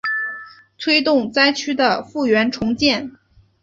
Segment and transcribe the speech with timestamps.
[0.79, 3.11] 推动灾区的复原重建